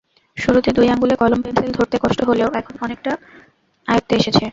[0.37, 3.11] শুরুতে দুই আঙুলে কলম-পেনসিল ধরতে কষ্ট হলেও এখন অনেকটা
[3.87, 4.45] আয়ত্তে এসেছে।